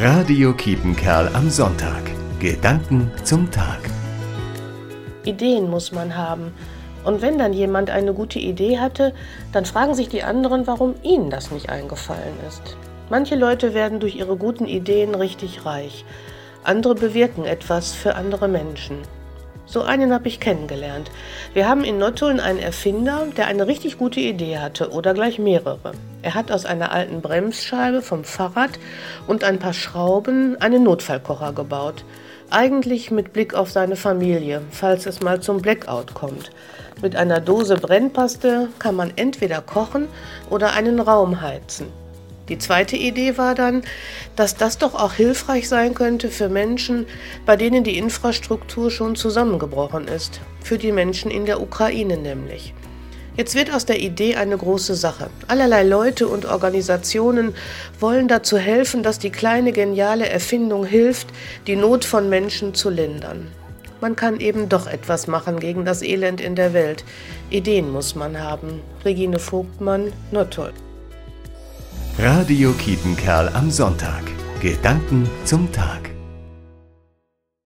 [0.00, 2.02] Radio Kiepenkerl am Sonntag.
[2.38, 3.80] Gedanken zum Tag.
[5.24, 6.52] Ideen muss man haben.
[7.02, 9.12] Und wenn dann jemand eine gute Idee hatte,
[9.50, 12.76] dann fragen sich die anderen, warum ihnen das nicht eingefallen ist.
[13.10, 16.04] Manche Leute werden durch ihre guten Ideen richtig reich.
[16.62, 18.98] Andere bewirken etwas für andere Menschen.
[19.70, 21.10] So einen habe ich kennengelernt.
[21.52, 25.92] Wir haben in Nottuln einen Erfinder, der eine richtig gute Idee hatte oder gleich mehrere.
[26.22, 28.70] Er hat aus einer alten Bremsscheibe vom Fahrrad
[29.26, 32.06] und ein paar Schrauben einen Notfallkocher gebaut.
[32.48, 36.50] Eigentlich mit Blick auf seine Familie, falls es mal zum Blackout kommt.
[37.02, 40.08] Mit einer Dose Brennpaste kann man entweder kochen
[40.48, 41.88] oder einen Raum heizen.
[42.48, 43.82] Die zweite Idee war dann,
[44.36, 47.06] dass das doch auch hilfreich sein könnte für Menschen,
[47.44, 52.74] bei denen die Infrastruktur schon zusammengebrochen ist, für die Menschen in der Ukraine nämlich.
[53.36, 55.30] Jetzt wird aus der Idee eine große Sache.
[55.46, 57.54] Allerlei Leute und Organisationen
[58.00, 61.28] wollen dazu helfen, dass die kleine geniale Erfindung hilft,
[61.68, 63.46] die Not von Menschen zu lindern.
[64.00, 67.04] Man kann eben doch etwas machen gegen das Elend in der Welt.
[67.50, 68.80] Ideen muss man haben.
[69.04, 70.72] Regine Vogtmann, Nottol.
[72.20, 74.24] Radio Kiepenkerl am Sonntag.
[74.60, 76.17] Gedanken zum Tag.